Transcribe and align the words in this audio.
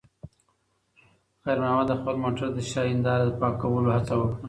خیر 1.43 1.57
محمد 1.61 1.87
د 1.89 1.93
خپل 1.99 2.15
موټر 2.23 2.47
د 2.53 2.59
شا 2.69 2.81
د 2.83 2.87
هیندارې 2.91 3.23
د 3.27 3.31
پاکولو 3.41 3.89
هڅه 3.97 4.13
وکړه. 4.17 4.37